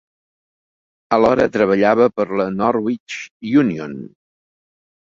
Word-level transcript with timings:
Alhora, 1.17 1.45
treballava 1.57 2.09
per 2.17 2.27
a 2.47 2.51
Norwich 2.57 3.21
Union. 3.65 3.97